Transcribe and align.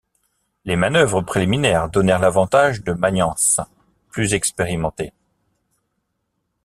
Les 0.65 0.75
manœuvres 0.75 1.21
préliminaires 1.21 1.87
donnèrent 1.87 2.17
l'avantage 2.17 2.81
de 2.81 2.93
Magnence, 2.93 3.59
plus 4.09 4.33
expérimenté. 4.33 5.13